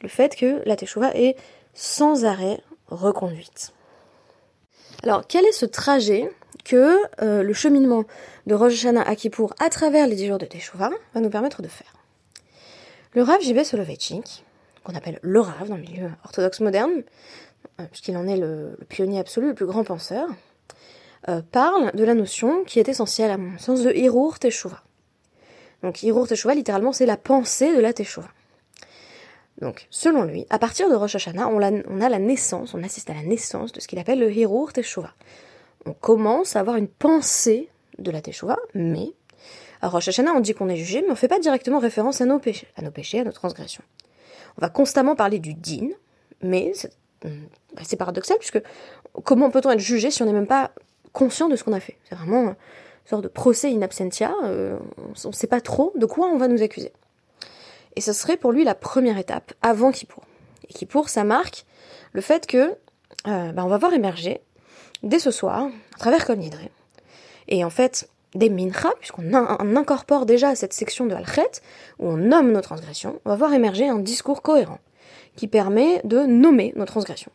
le 0.02 0.08
fait 0.08 0.36
que 0.36 0.62
la 0.66 0.76
Teshuvah 0.76 1.16
est 1.16 1.36
sans 1.74 2.24
arrêt 2.24 2.60
reconduite. 2.88 3.72
Alors, 5.02 5.26
quel 5.26 5.44
est 5.44 5.52
ce 5.52 5.66
trajet 5.66 6.30
que 6.64 6.96
euh, 7.22 7.42
le 7.42 7.52
cheminement 7.52 8.04
de 8.46 8.54
Rosh 8.54 8.84
Hashanah 8.84 9.02
à 9.02 9.14
à 9.64 9.68
travers 9.70 10.06
les 10.06 10.14
10 10.14 10.26
jours 10.28 10.38
de 10.38 10.46
Teshuvah 10.46 10.90
va 11.14 11.20
nous 11.20 11.30
permettre 11.30 11.62
de 11.62 11.68
faire? 11.68 11.92
Le 13.14 13.22
Rav 13.22 13.40
J.B. 13.40 13.64
Soloveitchik, 13.64 14.44
qu'on 14.84 14.94
appelle 14.94 15.18
le 15.22 15.40
Rav 15.40 15.68
dans 15.68 15.76
le 15.76 15.82
milieu 15.82 16.10
orthodoxe 16.24 16.60
moderne, 16.60 17.02
euh, 17.80 17.84
puisqu'il 17.90 18.16
en 18.16 18.26
est 18.26 18.36
le, 18.36 18.76
pionnier 18.88 19.18
absolu, 19.18 19.48
le 19.48 19.54
plus 19.54 19.66
grand 19.66 19.84
penseur, 19.84 20.28
euh, 21.28 21.42
parle 21.50 21.92
de 21.94 22.04
la 22.04 22.14
notion 22.14 22.64
qui 22.64 22.78
est 22.78 22.88
essentielle 22.88 23.30
à 23.30 23.38
mon 23.38 23.58
sens 23.58 23.82
de 23.82 23.92
Hirur 23.92 24.38
Teshuvah. 24.38 24.82
Donc 25.82 26.02
Hirur 26.02 26.28
Teshuvah, 26.28 26.54
littéralement, 26.54 26.92
c'est 26.92 27.06
la 27.06 27.16
pensée 27.16 27.74
de 27.74 27.80
la 27.80 27.92
Teshuvah. 27.92 28.30
Donc, 29.60 29.86
selon 29.90 30.24
lui, 30.24 30.46
à 30.50 30.58
partir 30.58 30.88
de 30.88 30.94
Rosh 30.94 31.14
Hashanah, 31.14 31.48
on, 31.48 31.60
a, 31.60 32.08
la 32.08 32.18
naissance, 32.18 32.74
on 32.74 32.82
assiste 32.82 33.10
à 33.10 33.14
la 33.14 33.22
naissance 33.22 33.72
de 33.72 33.80
ce 33.80 33.86
qu'il 33.86 33.98
appelle 33.98 34.18
le 34.18 34.32
Hirur 34.32 34.72
Teshuvah. 34.72 35.14
On 35.86 35.92
commence 35.92 36.56
à 36.56 36.60
avoir 36.60 36.76
une 36.76 36.88
pensée 36.88 37.68
de 37.98 38.10
la 38.10 38.20
Teshuvah, 38.22 38.58
mais 38.74 39.12
à 39.80 39.88
Rosh 39.88 40.08
Hashanah, 40.08 40.32
on 40.32 40.40
dit 40.40 40.54
qu'on 40.54 40.68
est 40.68 40.76
jugé, 40.76 41.02
mais 41.02 41.08
on 41.08 41.12
ne 41.12 41.16
fait 41.16 41.28
pas 41.28 41.38
directement 41.38 41.78
référence 41.78 42.20
à 42.20 42.26
nos 42.26 42.38
péchés, 42.38 42.68
à 42.76 42.82
nos 42.82 42.90
péchés, 42.90 43.20
à 43.20 43.24
nos 43.24 43.32
transgressions. 43.32 43.84
On 44.58 44.60
va 44.60 44.68
constamment 44.68 45.14
parler 45.16 45.38
du 45.38 45.54
din, 45.54 45.88
mais 46.40 46.72
c'est 46.74 46.92
bah, 47.22 47.82
paradoxal, 47.98 48.38
puisque 48.38 48.62
comment 49.24 49.50
peut-on 49.50 49.70
être 49.70 49.78
jugé 49.78 50.10
si 50.10 50.22
on 50.22 50.26
n'est 50.26 50.32
même 50.32 50.46
pas 50.46 50.72
conscient 51.12 51.48
de 51.48 51.56
ce 51.56 51.64
qu'on 51.64 51.72
a 51.72 51.80
fait? 51.80 51.98
C'est 52.08 52.14
vraiment 52.14 52.54
sorte 53.04 53.22
de 53.22 53.28
procès 53.28 53.72
in 53.72 53.82
absentia. 53.82 54.34
Euh, 54.44 54.78
on 55.24 55.28
ne 55.28 55.32
sait 55.34 55.46
pas 55.46 55.60
trop 55.60 55.92
de 55.96 56.06
quoi 56.06 56.28
on 56.28 56.38
va 56.38 56.48
nous 56.48 56.62
accuser. 56.62 56.92
Et 57.96 58.00
ce 58.00 58.12
serait 58.12 58.36
pour 58.36 58.52
lui 58.52 58.64
la 58.64 58.74
première 58.74 59.18
étape 59.18 59.52
avant 59.62 59.92
Kippour. 59.92 60.24
Et 60.68 60.72
Kippour, 60.72 61.08
ça 61.08 61.24
marque 61.24 61.66
le 62.12 62.20
fait 62.20 62.46
que 62.46 62.74
euh, 63.26 63.52
bah, 63.52 63.64
on 63.64 63.68
va 63.68 63.78
voir 63.78 63.92
émerger 63.92 64.40
dès 65.02 65.18
ce 65.18 65.30
soir, 65.30 65.68
à 65.94 65.98
travers 65.98 66.24
Kol 66.24 66.38
et 67.48 67.64
en 67.64 67.70
fait 67.70 68.08
des 68.34 68.48
mincha, 68.48 68.90
puisqu'on 68.98 69.34
incorpore 69.34 70.24
déjà 70.24 70.54
cette 70.54 70.72
section 70.72 71.04
de 71.04 71.14
Alchet, 71.14 71.50
où 71.98 72.08
on 72.08 72.16
nomme 72.16 72.52
nos 72.52 72.62
transgressions, 72.62 73.20
on 73.24 73.30
va 73.30 73.36
voir 73.36 73.52
émerger 73.52 73.88
un 73.88 73.98
discours 73.98 74.40
cohérent 74.40 74.78
qui 75.36 75.48
permet 75.48 76.00
de 76.04 76.20
nommer 76.20 76.72
nos 76.76 76.86
transgressions. 76.86 77.32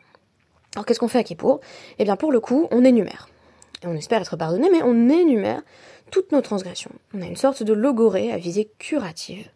Alors 0.74 0.86
qu'est-ce 0.86 0.98
qu'on 0.98 1.08
fait 1.08 1.18
à 1.18 1.24
Kippour? 1.24 1.60
Eh 1.98 2.04
bien 2.04 2.16
pour 2.16 2.32
le 2.32 2.40
coup, 2.40 2.66
on 2.70 2.84
énumère 2.84 3.28
on 3.84 3.94
espère 3.94 4.20
être 4.20 4.36
pardonné, 4.36 4.68
mais 4.70 4.82
on 4.82 5.08
énumère 5.08 5.62
toutes 6.10 6.32
nos 6.32 6.40
transgressions. 6.40 6.92
On 7.14 7.22
a 7.22 7.26
une 7.26 7.36
sorte 7.36 7.62
de 7.62 7.72
logorée 7.72 8.32
à 8.32 8.38
visée 8.38 8.70
curative 8.78 9.48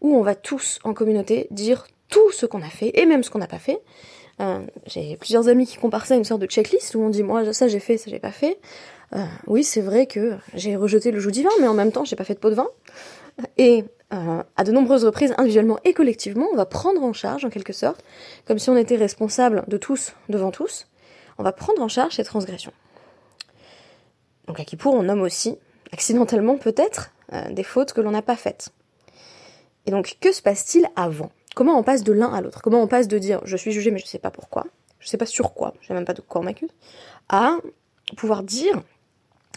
où 0.00 0.16
on 0.16 0.22
va 0.22 0.34
tous 0.34 0.78
en 0.84 0.94
communauté 0.94 1.46
dire 1.50 1.86
tout 2.08 2.30
ce 2.32 2.46
qu'on 2.46 2.62
a 2.62 2.68
fait 2.68 2.90
et 2.94 3.06
même 3.06 3.22
ce 3.22 3.30
qu'on 3.30 3.38
n'a 3.38 3.46
pas 3.46 3.58
fait. 3.58 3.80
Euh, 4.40 4.60
j'ai 4.86 5.16
plusieurs 5.16 5.48
amis 5.48 5.66
qui 5.66 5.76
comparent 5.76 6.06
ça 6.06 6.14
à 6.14 6.16
une 6.16 6.24
sorte 6.24 6.40
de 6.40 6.46
checklist 6.46 6.94
où 6.94 7.00
on 7.00 7.10
dit 7.10 7.22
moi 7.22 7.52
ça 7.52 7.68
j'ai 7.68 7.78
fait, 7.80 7.96
ça 7.96 8.10
j'ai 8.10 8.18
pas 8.18 8.32
fait. 8.32 8.58
Euh, 9.14 9.24
oui, 9.46 9.62
c'est 9.62 9.80
vrai 9.80 10.06
que 10.06 10.36
j'ai 10.54 10.74
rejeté 10.74 11.10
le 11.10 11.20
joug 11.20 11.30
divin, 11.30 11.50
mais 11.60 11.68
en 11.68 11.74
même 11.74 11.92
temps 11.92 12.04
j'ai 12.04 12.16
pas 12.16 12.24
fait 12.24 12.34
de 12.34 12.38
pot 12.38 12.50
de 12.50 12.54
vin. 12.54 12.68
Et 13.56 13.84
euh, 14.12 14.42
à 14.56 14.64
de 14.64 14.72
nombreuses 14.72 15.04
reprises, 15.04 15.34
individuellement 15.38 15.78
et 15.84 15.94
collectivement, 15.94 16.46
on 16.52 16.56
va 16.56 16.66
prendre 16.66 17.02
en 17.02 17.12
charge 17.12 17.44
en 17.44 17.50
quelque 17.50 17.72
sorte, 17.72 18.02
comme 18.46 18.58
si 18.58 18.68
on 18.70 18.76
était 18.76 18.96
responsable 18.96 19.64
de 19.68 19.76
tous 19.76 20.14
devant 20.28 20.50
tous, 20.50 20.86
on 21.38 21.42
va 21.42 21.52
prendre 21.52 21.80
en 21.80 21.88
charge 21.88 22.16
ces 22.16 22.24
transgressions. 22.24 22.72
Donc 24.46 24.60
à 24.60 24.64
Kippour, 24.64 24.94
on 24.94 25.02
nomme 25.02 25.22
aussi, 25.22 25.56
accidentellement 25.92 26.56
peut-être, 26.56 27.12
des 27.50 27.62
fautes 27.62 27.92
que 27.92 28.00
l'on 28.00 28.10
n'a 28.10 28.22
pas 28.22 28.36
faites. 28.36 28.70
Et 29.86 29.90
donc, 29.90 30.16
que 30.20 30.32
se 30.32 30.42
passe-t-il 30.42 30.86
avant? 30.96 31.30
Comment 31.54 31.78
on 31.78 31.82
passe 31.82 32.02
de 32.02 32.12
l'un 32.12 32.32
à 32.32 32.40
l'autre? 32.40 32.62
Comment 32.62 32.82
on 32.82 32.86
passe 32.86 33.08
de 33.08 33.18
dire 33.18 33.40
je 33.44 33.56
suis 33.56 33.72
jugé 33.72 33.90
mais 33.90 33.98
je 33.98 34.04
ne 34.04 34.08
sais 34.08 34.18
pas 34.18 34.30
pourquoi, 34.30 34.66
je 34.98 35.06
ne 35.06 35.10
sais 35.10 35.16
pas 35.18 35.26
sur 35.26 35.54
quoi, 35.54 35.74
je 35.80 35.88
sais 35.88 35.94
même 35.94 36.04
pas 36.04 36.14
de 36.14 36.20
quoi 36.20 36.40
on 36.40 36.44
m'accuse, 36.44 36.70
à 37.28 37.56
pouvoir 38.16 38.42
dire 38.42 38.82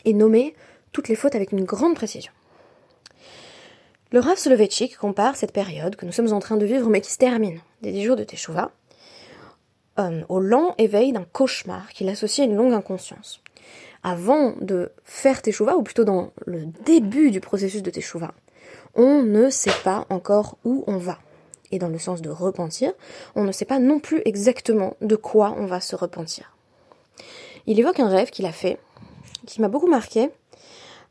et 0.04 0.14
nommer 0.14 0.56
toutes 0.92 1.10
les 1.10 1.16
fautes 1.16 1.36
avec 1.36 1.52
une 1.52 1.64
grande 1.64 1.96
précision? 1.96 2.32
Le 4.12 4.20
Rav 4.20 4.38
Soloveitchik 4.38 4.98
compare 4.98 5.36
cette 5.36 5.52
période 5.52 5.96
que 5.96 6.06
nous 6.06 6.12
sommes 6.12 6.32
en 6.32 6.40
train 6.40 6.58
de 6.58 6.66
vivre 6.66 6.90
mais 6.90 7.02
qui 7.02 7.12
se 7.12 7.18
termine, 7.18 7.60
des 7.82 7.92
dix 7.92 8.04
jours 8.04 8.16
de 8.16 8.24
Teshuvah, 8.24 8.72
euh, 10.00 10.24
au 10.30 10.40
lent 10.40 10.76
éveil 10.78 11.12
d'un 11.12 11.26
cauchemar 11.26 11.90
qu'il 11.90 12.10
associe 12.10 12.46
à 12.46 12.50
une 12.50 12.58
longue 12.58 12.74
inconscience. 12.74 13.42
Avant 14.08 14.54
de 14.62 14.92
faire 15.04 15.42
Teshuvah, 15.42 15.78
ou 15.78 15.82
plutôt 15.82 16.04
dans 16.04 16.32
le 16.46 16.68
début 16.86 17.32
du 17.32 17.40
processus 17.42 17.82
de 17.82 17.90
Teshuvah, 17.90 18.36
on 18.94 19.24
ne 19.24 19.50
sait 19.50 19.74
pas 19.84 20.06
encore 20.12 20.58
où 20.64 20.84
on 20.86 20.98
va. 20.98 21.18
Et 21.72 21.80
dans 21.80 21.88
le 21.88 21.98
sens 21.98 22.22
de 22.22 22.30
repentir, 22.30 22.94
on 23.34 23.44
ne 23.44 23.52
sait 23.52 23.66
pas 23.66 23.80
non 23.80 24.00
plus 24.00 24.22
exactement 24.26 24.96
de 25.02 25.16
quoi 25.16 25.56
on 25.58 25.66
va 25.66 25.82
se 25.82 25.96
repentir. 25.96 26.56
Il 27.66 27.80
évoque 27.80 28.00
un 28.00 28.08
rêve 28.08 28.30
qu'il 28.30 28.46
a 28.46 28.52
fait, 28.52 28.78
qui 29.48 29.60
m'a 29.60 29.70
beaucoup 29.70 29.88
marqué. 29.88 30.30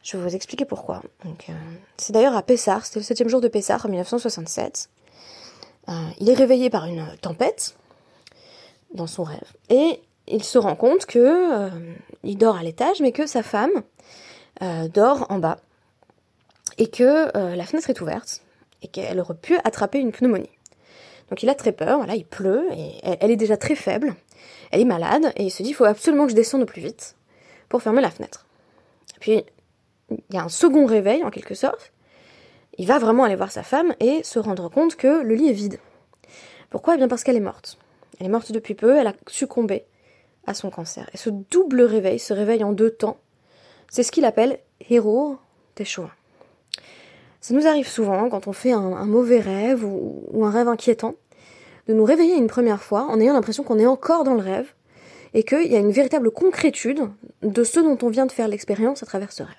Je 0.04 0.16
vais 0.16 0.22
vous 0.22 0.36
expliquer 0.36 0.64
pourquoi. 0.64 1.02
Euh, 1.26 1.52
c'est 1.96 2.12
d'ailleurs 2.12 2.36
à 2.36 2.44
Pessar, 2.44 2.86
c'était 2.86 3.00
le 3.00 3.04
septième 3.04 3.28
jour 3.28 3.40
de 3.40 3.48
Pessar 3.48 3.84
en 3.84 3.88
1967. 3.88 4.88
Euh, 5.88 5.92
il 6.20 6.30
est 6.30 6.34
réveillé 6.34 6.70
par 6.70 6.84
une 6.84 7.04
tempête 7.20 7.74
dans 8.92 9.08
son 9.08 9.24
rêve. 9.24 9.52
Et 9.68 10.00
il 10.26 10.42
se 10.42 10.58
rend 10.58 10.76
compte 10.76 11.06
que 11.06 11.18
euh, 11.18 11.70
il 12.22 12.38
dort 12.38 12.56
à 12.56 12.62
l'étage, 12.62 13.00
mais 13.00 13.12
que 13.12 13.26
sa 13.26 13.42
femme 13.42 13.82
dort 14.94 15.26
en 15.30 15.40
bas 15.40 15.58
et 16.78 16.88
que 16.88 17.36
euh, 17.36 17.56
la 17.56 17.64
fenêtre 17.64 17.90
est 17.90 18.00
ouverte 18.00 18.42
et 18.82 18.88
qu'elle 18.88 19.20
aurait 19.20 19.34
pu 19.34 19.56
attraper 19.64 19.98
une 19.98 20.12
pneumonie. 20.12 20.50
Donc 21.30 21.42
il 21.42 21.48
a 21.48 21.54
très 21.54 21.72
peur, 21.72 21.98
voilà, 21.98 22.14
il 22.14 22.26
pleut, 22.26 22.68
et 22.72 23.00
elle, 23.02 23.30
est 23.30 23.36
déjà 23.36 23.56
très 23.56 23.74
faible, 23.74 24.14
elle 24.70 24.80
est 24.80 24.86
malade, 24.86 25.32
et 25.36 25.44
il 25.44 25.50
se 25.50 25.62
dit, 25.62 25.70
il 25.70 25.74
faut 25.74 25.84
absolument 25.84 26.24
que 26.24 26.30
je 26.30 26.36
descende 26.36 26.62
au 26.62 26.66
plus 26.66 26.82
vite 26.82 27.16
pour 27.70 27.82
fermer 27.82 28.02
la 28.02 28.10
fenêtre. 28.10 28.46
puis, 29.20 29.42
il 30.10 30.34
y 30.34 30.36
a 30.36 30.44
un 30.44 30.50
second 30.50 30.84
réveil, 30.84 31.24
en 31.24 31.30
quelque 31.30 31.54
sorte, 31.54 31.92
il 32.76 32.86
va 32.86 32.98
vraiment 32.98 33.24
aller 33.24 33.36
voir 33.36 33.50
sa 33.50 33.62
femme 33.62 33.94
et 34.00 34.22
se 34.22 34.38
rendre 34.38 34.68
compte 34.68 34.96
que 34.96 35.22
le 35.22 35.34
lit 35.34 35.48
est 35.48 35.54
vide. 35.54 35.78
Pourquoi? 36.68 36.94
Eh 36.94 36.98
bien 36.98 37.08
parce 37.08 37.24
qu'elle 37.24 37.36
est 37.36 37.40
morte. 37.40 37.78
Elle 38.20 38.26
est 38.26 38.30
morte 38.30 38.52
depuis 38.52 38.74
peu, 38.74 38.98
elle 38.98 39.06
a 39.06 39.14
succombé 39.28 39.84
à 40.46 40.54
son 40.54 40.70
cancer. 40.70 41.08
Et 41.12 41.16
ce 41.16 41.30
double 41.30 41.82
réveil, 41.82 42.18
ce 42.18 42.32
réveil 42.32 42.64
en 42.64 42.72
deux 42.72 42.90
temps, 42.90 43.18
c'est 43.90 44.02
ce 44.02 44.12
qu'il 44.12 44.24
appelle 44.24 44.58
héros 44.90 45.36
Teshuah. 45.74 46.10
Ça 47.40 47.54
nous 47.54 47.66
arrive 47.66 47.86
souvent 47.86 48.30
quand 48.30 48.46
on 48.46 48.52
fait 48.52 48.72
un, 48.72 49.04
mauvais 49.04 49.40
rêve 49.40 49.84
ou, 49.84 50.44
un 50.44 50.50
rêve 50.50 50.68
inquiétant, 50.68 51.14
de 51.88 51.92
nous 51.92 52.04
réveiller 52.04 52.36
une 52.36 52.46
première 52.46 52.82
fois 52.82 53.02
en 53.02 53.20
ayant 53.20 53.34
l'impression 53.34 53.62
qu'on 53.62 53.78
est 53.78 53.86
encore 53.86 54.24
dans 54.24 54.34
le 54.34 54.40
rêve 54.40 54.72
et 55.34 55.42
qu'il 55.42 55.70
y 55.70 55.76
a 55.76 55.78
une 55.78 55.90
véritable 55.90 56.30
concrétude 56.30 57.02
de 57.42 57.64
ce 57.64 57.80
dont 57.80 57.98
on 58.00 58.08
vient 58.08 58.24
de 58.24 58.32
faire 58.32 58.48
l'expérience 58.48 59.02
à 59.02 59.06
travers 59.06 59.32
ce 59.32 59.42
rêve. 59.42 59.54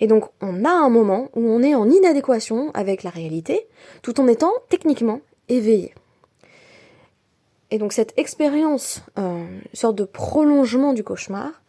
Et 0.00 0.06
donc 0.06 0.24
on 0.42 0.64
a 0.64 0.70
un 0.70 0.90
moment 0.90 1.30
où 1.34 1.40
on 1.40 1.62
est 1.62 1.74
en 1.74 1.88
inadéquation 1.88 2.70
avec 2.74 3.02
la 3.02 3.10
réalité 3.10 3.66
tout 4.02 4.20
en 4.20 4.28
étant 4.28 4.52
techniquement 4.68 5.20
éveillé. 5.48 5.94
Et 7.72 7.78
donc 7.78 7.94
cette 7.94 8.12
expérience, 8.18 9.00
euh, 9.18 9.46
une 9.46 9.62
sorte 9.72 9.96
de 9.96 10.04
prolongement 10.04 10.92
du 10.92 11.02
cauchemar, 11.02 11.62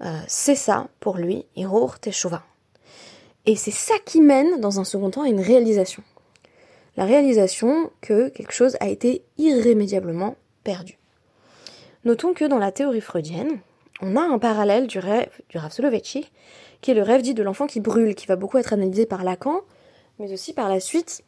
euh, 0.00 0.18
c'est 0.26 0.54
ça 0.54 0.88
pour 0.98 1.18
lui, 1.18 1.44
Hirur 1.56 1.98
Teshuvah. 2.00 2.42
Et 3.44 3.54
c'est 3.54 3.70
ça 3.70 3.92
qui 4.06 4.22
mène, 4.22 4.60
dans 4.60 4.80
un 4.80 4.84
second 4.84 5.10
temps, 5.10 5.24
à 5.24 5.28
une 5.28 5.42
réalisation. 5.42 6.02
La 6.96 7.04
réalisation 7.04 7.90
que 8.00 8.30
quelque 8.30 8.54
chose 8.54 8.78
a 8.80 8.88
été 8.88 9.26
irrémédiablement 9.36 10.36
perdu. 10.64 10.98
Notons 12.06 12.32
que 12.32 12.46
dans 12.46 12.58
la 12.58 12.72
théorie 12.72 13.02
freudienne, 13.02 13.58
on 14.00 14.16
a 14.16 14.22
un 14.22 14.38
parallèle 14.38 14.86
du 14.86 14.98
rêve 14.98 15.28
du 15.50 15.58
Rav 15.58 15.70
qui 16.00 16.90
est 16.90 16.94
le 16.94 17.02
rêve 17.02 17.20
dit 17.20 17.34
de 17.34 17.42
l'enfant 17.42 17.66
qui 17.66 17.80
brûle, 17.80 18.14
qui 18.14 18.26
va 18.26 18.36
beaucoup 18.36 18.56
être 18.56 18.72
analysé 18.72 19.04
par 19.04 19.22
Lacan, 19.22 19.60
mais 20.18 20.32
aussi 20.32 20.54
par 20.54 20.70
la 20.70 20.80
suite 20.80 21.24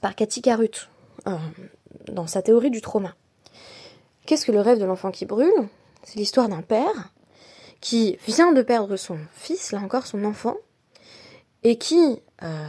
par 0.00 0.14
Cathy 0.14 0.40
Carut, 0.40 0.88
euh, 1.26 1.36
dans 2.08 2.26
sa 2.26 2.40
théorie 2.40 2.70
du 2.70 2.80
trauma. 2.80 3.14
Qu'est-ce 4.26 4.44
que 4.44 4.52
le 4.52 4.60
rêve 4.60 4.78
de 4.80 4.84
l'enfant 4.84 5.12
qui 5.12 5.24
brûle? 5.24 5.68
C'est 6.02 6.18
l'histoire 6.18 6.48
d'un 6.48 6.62
père 6.62 7.12
qui 7.80 8.18
vient 8.26 8.52
de 8.52 8.62
perdre 8.62 8.96
son 8.96 9.18
fils, 9.32 9.70
là 9.72 9.78
encore 9.78 10.06
son 10.06 10.24
enfant, 10.24 10.56
et 11.62 11.78
qui 11.78 12.22
euh, 12.42 12.68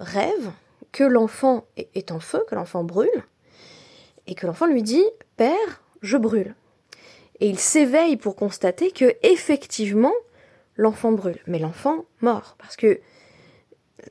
rêve 0.00 0.50
que 0.92 1.04
l'enfant 1.04 1.66
est 1.76 2.10
en 2.10 2.20
feu, 2.20 2.42
que 2.48 2.54
l'enfant 2.54 2.82
brûle, 2.82 3.24
et 4.26 4.34
que 4.34 4.46
l'enfant 4.46 4.66
lui 4.66 4.82
dit 4.82 5.04
Père, 5.36 5.82
je 6.02 6.16
brûle. 6.16 6.54
Et 7.38 7.48
il 7.48 7.58
s'éveille 7.58 8.16
pour 8.16 8.34
constater 8.34 8.90
que 8.90 9.14
effectivement 9.22 10.14
l'enfant 10.74 11.12
brûle, 11.12 11.38
mais 11.46 11.58
l'enfant 11.58 12.04
mort, 12.20 12.56
parce 12.58 12.76
que 12.76 13.00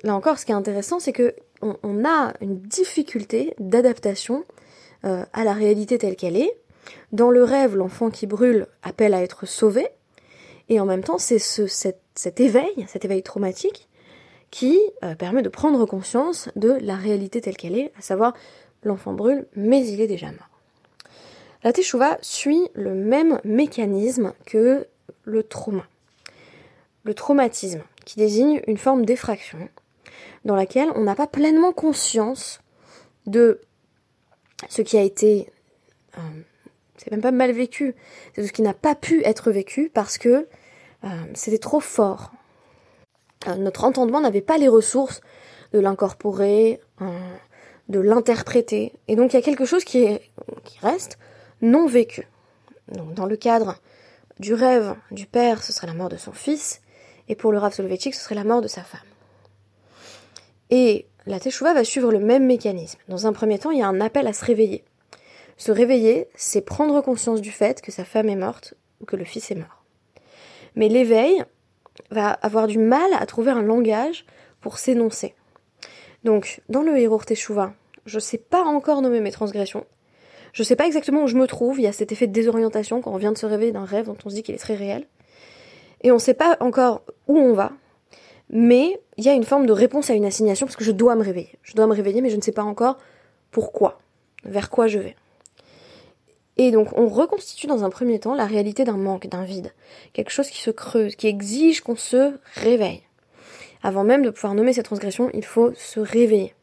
là 0.04 0.16
encore, 0.16 0.40
ce 0.40 0.46
qui 0.46 0.52
est 0.52 0.56
intéressant, 0.56 1.00
c'est 1.00 1.14
que 1.14 1.36
on, 1.62 2.06
a 2.06 2.34
une 2.42 2.60
difficulté 2.60 3.56
d'adaptation 3.60 4.44
euh, 5.04 5.26
à 5.34 5.44
la 5.44 5.54
réalité 5.54 5.98
telle 5.98 6.16
qu'elle 6.16 6.38
est. 6.38 6.56
Dans 7.12 7.32
le 7.32 7.44
rêve, 7.44 7.76
l'enfant 7.76 8.10
qui 8.10 8.28
brûle 8.28 8.68
appelle 8.84 9.14
à 9.14 9.22
être 9.22 9.46
sauvé, 9.46 9.88
et 10.70 10.80
en 10.80 10.86
même 10.86 11.04
temps, 11.04 11.18
c'est 11.18 11.40
ce, 11.40 11.68
cet 11.68 12.40
éveil, 12.40 12.86
cet 12.88 13.06
éveil 13.06 13.24
traumatique, 13.24 13.88
qui 14.52 14.80
euh, 15.04 15.16
permet 15.16 15.42
de 15.42 15.50
prendre 15.50 15.86
conscience 15.86 16.50
de 16.56 16.78
la 16.82 16.96
réalité 16.96 17.42
telle 17.42 17.58
qu'elle 17.58 17.78
est, 17.78 17.92
à 17.98 18.02
savoir 18.02 18.34
l'enfant 18.84 19.14
brûle, 19.14 19.48
mais 19.56 19.86
il 19.86 20.02
est 20.02 20.08
déjà 20.08 20.28
mort. 20.28 20.50
La 21.64 21.74
teshuva 21.74 22.18
suit 22.22 22.70
le 22.74 22.94
même 22.94 23.40
mécanisme 23.44 24.34
que 24.46 24.88
le 25.24 25.44
trauma. 25.44 25.86
Le 27.04 27.14
traumatisme, 27.14 27.82
qui 28.06 28.18
désigne 28.18 28.62
une 28.68 28.78
forme 28.78 29.06
d'effraction, 29.06 29.70
dans 30.46 30.56
laquelle 30.56 30.90
on 30.96 31.04
n'a 31.04 31.16
pas 31.16 31.28
pleinement 31.28 31.74
conscience 31.74 32.62
de 33.26 33.62
ce 34.70 34.82
qui 34.82 34.98
a 34.98 35.02
été, 35.02 35.50
euh, 36.18 36.22
c'est 36.98 37.12
même 37.12 37.22
pas 37.22 37.32
mal 37.32 37.52
vécu, 37.52 37.96
c'est 38.34 38.42
de 38.42 38.48
ce 38.48 38.52
qui 38.52 38.62
n'a 38.62 38.74
pas 38.74 38.96
pu 38.96 39.24
être 39.24 39.52
vécu 39.52 39.92
parce 39.94 40.18
que 40.18 40.48
euh, 41.04 41.08
c'était 41.34 41.58
trop 41.58 41.80
fort, 41.80 42.32
euh, 43.48 43.56
notre 43.56 43.84
entendement 43.84 44.22
n'avait 44.22 44.42
pas 44.42 44.58
les 44.58 44.68
ressources 44.68 45.22
de 45.74 45.80
l'incorporer, 45.80 46.80
euh, 47.02 47.36
de 47.90 48.00
l'interpréter. 48.00 48.94
Et 49.08 49.16
donc 49.16 49.34
il 49.34 49.36
y 49.36 49.40
a 49.40 49.44
quelque 49.44 49.66
chose 49.66 49.84
qui, 49.84 50.04
est, 50.04 50.22
qui 50.64 50.80
reste 50.80 51.18
non 51.62 51.88
vécu. 51.88 52.28
Dans 52.88 53.26
le 53.26 53.36
cadre 53.36 53.80
du 54.40 54.54
rêve 54.54 54.96
du 55.10 55.26
père, 55.26 55.64
ce 55.64 55.74
serait 55.74 55.88
la 55.88 55.94
mort 55.94 56.10
de 56.10 56.18
son 56.18 56.34
fils, 56.34 56.82
et 57.28 57.36
pour 57.36 57.52
le 57.52 57.58
Rav 57.58 57.74
Soloveitchik, 57.74 58.14
ce 58.14 58.24
serait 58.24 58.36
la 58.36 58.44
mort 58.44 58.62
de 58.62 58.68
sa 58.68 58.84
femme. 58.84 59.00
Et 60.70 61.08
la 61.26 61.40
Teshuvah 61.40 61.74
va 61.74 61.84
suivre 61.84 62.12
le 62.12 62.20
même 62.20 62.46
mécanisme. 62.46 63.00
Dans 63.08 63.26
un 63.26 63.34
premier 63.34 63.58
temps, 63.58 63.72
il 63.72 63.80
y 63.80 63.82
a 63.82 63.88
un 63.88 64.02
appel 64.02 64.28
à 64.28 64.34
se 64.34 64.46
réveiller. 64.46 64.84
Se 65.58 65.72
réveiller, 65.72 66.28
c'est 66.36 66.62
prendre 66.62 67.02
conscience 67.02 67.42
du 67.42 67.52
fait 67.52 67.82
que 67.82 67.92
sa 67.92 68.06
femme 68.06 68.30
est 68.30 68.36
morte 68.36 68.74
ou 69.02 69.06
que 69.06 69.16
le 69.16 69.26
fils 69.26 69.52
est 69.52 69.56
mort. 69.56 69.84
Mais 70.76 70.90
l'éveil, 70.90 71.44
va 72.12 72.32
avoir 72.32 72.68
du 72.68 72.78
mal 72.78 73.10
à 73.18 73.26
trouver 73.26 73.52
un 73.52 73.62
langage 73.62 74.26
pour 74.62 74.78
s'énoncer. 74.78 75.34
Donc, 76.24 76.62
dans 76.70 76.82
le 76.82 76.98
héros 76.98 77.20
Teshuvah, 77.20 77.74
je 78.06 78.18
ne 78.18 78.22
sais 78.22 78.38
pas 78.38 78.64
encore 78.64 79.02
nommer 79.02 79.22
mes 79.22 79.32
transgressions. 79.32 79.86
Je 80.54 80.62
ne 80.62 80.66
sais 80.66 80.76
pas 80.76 80.86
exactement 80.86 81.24
où 81.24 81.28
je 81.28 81.36
me 81.36 81.48
trouve. 81.48 81.80
Il 81.80 81.84
y 81.84 81.88
a 81.88 81.92
cet 81.92 82.12
effet 82.12 82.28
de 82.28 82.32
désorientation 82.34 83.02
quand 83.02 83.12
on 83.14 83.18
vient 83.18 83.32
de 83.32 83.38
se 83.38 83.46
réveiller 83.46 83.72
d'un 83.72 83.86
rêve 83.86 84.06
dont 84.06 84.18
on 84.26 84.30
se 84.30 84.36
dit 84.36 84.44
qu'il 84.44 84.56
est 84.56 84.60
très 84.60 84.76
réel. 84.76 85.06
Et 86.02 86.12
on 86.12 86.16
ne 86.16 86.20
sait 86.20 86.34
pas 86.34 86.58
encore 86.60 87.04
où 87.28 87.38
on 87.38 87.54
va. 87.54 87.72
Mais 88.50 89.00
il 89.18 89.26
y 89.26 89.30
a 89.30 89.34
une 89.34 89.44
forme 89.44 89.66
de 89.66 89.74
réponse 89.74 90.10
à 90.10 90.14
une 90.14 90.26
assignation 90.26 90.66
parce 90.66 90.78
que 90.78 90.84
je 90.84 90.92
dois 90.92 91.16
me 91.16 91.24
réveiller. 91.24 91.58
Je 91.64 91.74
dois 91.74 91.88
me 91.88 91.94
réveiller, 91.94 92.22
mais 92.22 92.30
je 92.30 92.36
ne 92.36 92.42
sais 92.42 92.52
pas 92.52 92.64
encore 92.64 92.98
pourquoi, 93.52 94.00
vers 94.44 94.70
quoi 94.70 94.88
je 94.88 95.00
vais. 95.00 95.16
Et 96.58 96.72
donc 96.72 96.98
on 96.98 97.08
reconstitue 97.08 97.68
dans 97.68 97.84
un 97.84 97.90
premier 97.90 98.20
temps 98.20 98.34
la 98.34 98.46
réalité 98.46 98.84
d'un 98.84 98.98
manque, 98.98 99.28
d'un 99.28 99.44
vide, 99.44 99.74
quelque 100.14 100.32
chose 100.32 100.50
qui 100.50 100.62
se 100.62 100.72
creuse, 100.72 101.16
qui 101.16 101.28
exige 101.28 101.82
qu'on 101.82 101.96
se 101.96 102.34
réveille. 102.56 103.04
Avant 103.84 104.04
même 104.04 104.24
de 104.24 104.30
pouvoir 104.30 104.56
nommer 104.56 104.74
cette 104.74 104.86
transgression, 104.86 105.30
il 105.34 105.46
faut 105.46 105.74
se 105.76 106.00
réveiller. 106.00 106.56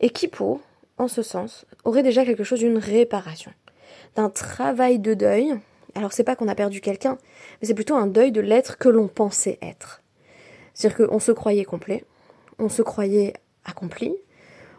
Et 0.00 0.10
Kippour, 0.10 0.60
en 0.98 1.08
ce 1.08 1.22
sens, 1.22 1.66
aurait 1.84 2.02
déjà 2.02 2.24
quelque 2.24 2.44
chose 2.44 2.60
d'une 2.60 2.78
réparation, 2.78 3.52
d'un 4.14 4.30
travail 4.30 4.98
de 4.98 5.14
deuil. 5.14 5.54
Alors 5.94 6.12
c'est 6.12 6.24
pas 6.24 6.36
qu'on 6.36 6.48
a 6.48 6.54
perdu 6.54 6.80
quelqu'un, 6.80 7.18
mais 7.60 7.68
c'est 7.68 7.74
plutôt 7.74 7.96
un 7.96 8.06
deuil 8.06 8.32
de 8.32 8.40
l'être 8.40 8.78
que 8.78 8.88
l'on 8.88 9.08
pensait 9.08 9.58
être. 9.62 10.00
C'est-à-dire 10.74 11.08
qu'on 11.08 11.18
se 11.18 11.32
croyait 11.32 11.64
complet, 11.64 12.04
on 12.58 12.68
se 12.68 12.82
croyait 12.82 13.34
accompli, 13.64 14.14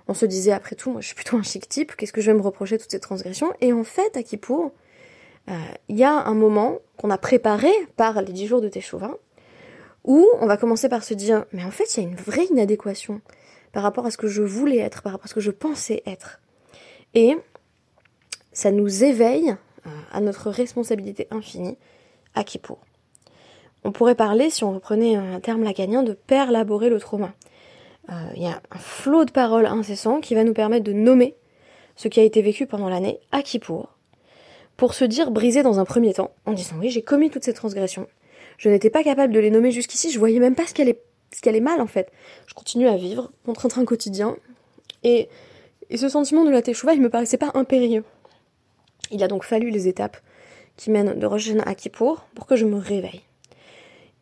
on 0.08 0.14
se 0.14 0.26
disait 0.26 0.52
après 0.52 0.76
tout, 0.76 0.92
moi 0.92 1.02
je 1.02 1.08
suis 1.08 1.16
plutôt 1.16 1.38
un 1.38 1.44
chic 1.44 1.68
type, 1.68 1.96
qu'est-ce 1.96 2.14
que 2.14 2.22
je 2.22 2.32
vais 2.32 2.38
me 2.38 2.42
reprocher 2.44 2.78
toutes 2.78 2.92
ces 2.92 3.00
transgressions? 3.00 3.54
Et 3.62 3.74
en 3.74 3.84
fait, 3.84 4.18
à 4.18 4.24
Kippour, 4.24 4.72
euh, 5.50 5.54
il 5.90 5.98
y 5.98 6.04
a 6.04 6.14
un 6.14 6.34
moment 6.34 6.80
qu'on 6.98 7.10
a 7.10 7.18
préparé 7.18 7.72
par 7.96 8.22
les 8.22 8.32
dix 8.32 8.48
jours 8.48 8.62
de 8.62 8.70
Teshuvah, 8.70 9.18
où 10.04 10.28
on 10.40 10.46
va 10.46 10.58
commencer 10.58 10.90
par 10.90 11.04
se 11.04 11.14
dire, 11.14 11.46
mais 11.52 11.64
en 11.64 11.72
fait, 11.72 11.96
il 11.96 12.04
y 12.04 12.06
a 12.06 12.10
une 12.10 12.16
vraie 12.16 12.46
inadéquation 12.46 13.22
par 13.72 13.84
rapport 13.84 14.06
à 14.06 14.12
ce 14.12 14.18
que 14.18 14.28
je 14.28 14.44
voulais 14.44 14.78
être, 14.78 15.02
par 15.02 15.14
rapport 15.14 15.26
à 15.26 15.28
ce 15.30 15.34
que 15.34 15.42
je 15.42 15.52
pensais 15.52 16.04
être. 16.06 16.42
Et 17.14 17.38
ça 18.52 18.72
nous 18.72 19.04
éveille 19.04 19.56
euh, 19.86 19.90
à 20.12 20.22
notre 20.22 20.50
responsabilité 20.50 21.28
infinie 21.32 21.78
à 22.36 22.44
Kippour. 22.44 22.80
On 23.84 23.92
pourrait 23.92 24.16
parler, 24.16 24.50
si 24.50 24.64
on 24.64 24.74
reprenait 24.74 25.16
un 25.16 25.40
terme 25.40 25.64
lacanien, 25.64 26.04
de 26.04 26.14
perlaborer 26.14 26.90
le 26.90 27.00
trauma. 27.00 27.34
Euh, 28.10 28.14
il 28.36 28.44
y 28.44 28.48
a 28.48 28.62
un 28.72 28.80
flot 28.80 29.26
de 29.26 29.32
paroles 29.32 29.66
incessant 29.66 30.20
qui 30.20 30.36
va 30.36 30.44
nous 30.44 30.54
permettre 30.54 30.84
de 30.84 30.94
nommer 30.94 31.36
ce 31.96 32.08
qui 32.08 32.20
a 32.20 32.24
été 32.24 32.42
vécu 32.42 32.66
pendant 32.66 32.90
l'année 32.90 33.20
à 33.32 33.42
Kippour, 33.42 33.98
pour 34.78 34.94
se 34.94 35.06
dire 35.06 35.32
brisé 35.32 35.64
dans 35.64 35.80
un 35.80 35.86
premier 35.86 36.14
temps, 36.14 36.32
en 36.46 36.54
disant 36.54 36.76
oui, 36.80 36.90
j'ai 36.90 37.04
commis 37.04 37.30
toutes 37.30 37.44
ces 37.44 37.54
transgressions. 37.54 38.08
Je 38.58 38.70
n'étais 38.70 38.90
pas 38.90 39.04
capable 39.04 39.34
de 39.34 39.40
les 39.40 39.50
nommer 39.50 39.72
jusqu'ici, 39.72 40.12
je 40.12 40.20
voyais 40.20 40.40
même 40.40 40.56
pas 40.56 40.66
ce 40.66 40.74
qu'elle 40.74 40.90
est 40.90 41.02
ce 41.34 41.42
qu'elle 41.42 41.56
est 41.56 41.62
mal 41.62 41.82
en 41.82 41.88
fait. 41.88 42.12
Je 42.46 42.54
continue 42.54 42.88
à 42.88 42.96
vivre 42.96 43.32
mon 43.48 43.54
train-train 43.54 43.86
quotidien 43.86 44.38
et, 45.04 45.30
et 45.90 45.98
ce 45.98 46.10
sentiment 46.10 46.46
de 46.46 46.52
la 46.52 46.62
teshuva, 46.62 46.94
il 46.94 47.02
me 47.02 47.10
paraissait 47.10 47.38
pas 47.38 47.52
impérieux. 47.56 48.04
Il 49.12 49.24
a 49.24 49.28
donc 49.28 49.44
fallu 49.44 49.70
les 49.70 49.88
étapes 49.88 50.18
qui 50.78 50.92
mènent 50.92 51.18
de 51.18 51.26
Rosh 51.26 51.50
à 51.66 51.76
Kippour 51.76 52.26
pour 52.36 52.46
que 52.46 52.56
je 52.56 52.66
me 52.66 52.78
réveille. 52.78 53.22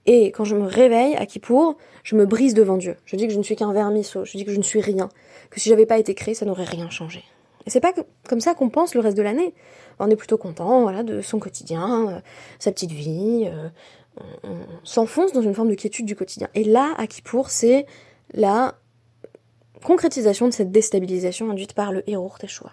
Et 0.06 0.32
quand 0.32 0.44
je 0.44 0.56
me 0.56 0.66
réveille 0.66 1.16
à 1.16 1.26
Kippour, 1.26 1.78
je 2.04 2.16
me 2.16 2.26
brise 2.26 2.54
devant 2.54 2.78
Dieu. 2.78 2.98
Je 3.06 3.16
dis 3.16 3.28
que 3.28 3.34
je 3.34 3.38
ne 3.38 3.44
suis 3.44 3.56
qu'un 3.56 3.72
vermisseau, 3.74 4.26
je 4.26 4.38
dis 4.38 4.46
que 4.46 4.52
je 4.52 4.58
ne 4.58 4.64
suis 4.64 4.82
rien, 4.82 5.10
que 5.50 5.60
si 5.60 5.70
j'avais 5.70 5.86
pas 5.86 6.00
été 6.00 6.16
créé, 6.16 6.34
ça 6.34 6.46
n'aurait 6.46 6.66
rien 6.66 6.90
changé. 6.90 7.24
Et 7.66 7.70
c'est 7.70 7.80
pas 7.80 7.94
comme 8.28 8.42
ça 8.42 8.56
qu'on 8.56 8.70
pense 8.70 8.96
le 8.96 9.02
reste 9.02 9.18
de 9.18 9.22
l'année. 9.22 9.54
On 10.00 10.10
est 10.10 10.16
plutôt 10.16 10.38
content, 10.38 10.82
voilà, 10.82 11.04
de 11.04 11.22
son 11.22 11.38
quotidien, 11.38 12.10
euh, 12.10 12.20
sa 12.58 12.72
petite 12.72 12.92
vie, 12.92 13.44
euh, 13.46 13.70
on, 14.44 14.58
s'enfonce 14.84 15.32
dans 15.32 15.44
une 15.44 15.54
forme 15.54 15.70
de 15.70 15.76
quiétude 15.76 16.06
du 16.06 16.16
quotidien. 16.16 16.48
Et 16.56 16.64
là, 16.64 16.94
à 16.98 17.06
Kippour, 17.06 17.52
c'est 17.52 17.86
la 18.34 18.76
concrétisation 19.84 20.48
de 20.48 20.54
cette 20.54 20.72
déstabilisation 20.72 21.52
induite 21.52 21.74
par 21.74 21.92
le 21.92 22.08
héros 22.10 22.32
Teshua. 22.40 22.72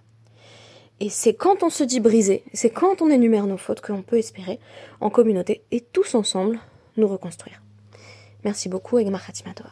Et 1.00 1.10
c'est 1.10 1.34
quand 1.34 1.62
on 1.62 1.70
se 1.70 1.84
dit 1.84 2.00
brisé, 2.00 2.42
c'est 2.54 2.70
quand 2.70 3.02
on 3.02 3.10
énumère 3.10 3.46
nos 3.46 3.56
fautes 3.56 3.80
que 3.80 3.92
l'on 3.92 4.02
peut 4.02 4.18
espérer, 4.18 4.58
en 5.00 5.10
communauté, 5.10 5.62
et 5.70 5.80
tous 5.80 6.14
ensemble, 6.14 6.58
nous 6.98 7.08
reconstruire. 7.08 7.62
Merci 8.44 8.68
beaucoup, 8.68 8.98
Egmar 8.98 9.24
Khatimatova. 9.24 9.70